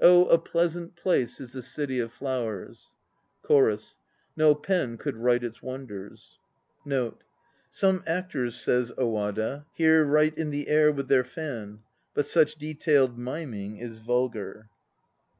[0.00, 2.96] Oh, a pleasant place is the City of Flowers;
[3.42, 3.98] CHORUS.
[4.36, 6.40] No pen could write its wonders.
[6.82, 7.14] 1 1
[7.70, 13.20] Some actors, says Owada, here write in the air with their fan; but such detailed
[13.20, 14.68] miming is vulgar.